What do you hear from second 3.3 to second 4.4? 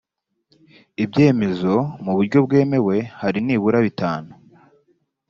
nibura bitanu